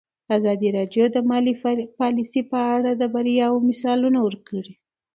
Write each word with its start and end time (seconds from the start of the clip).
ازادي 0.37 0.69
راډیو 0.77 1.05
د 1.11 1.17
مالي 1.29 1.53
پالیسي 1.99 2.41
په 2.51 2.59
اړه 2.75 2.91
د 2.95 3.03
بریاوو 3.13 3.65
مثالونه 3.69 4.19
ورکړي. 4.23 4.73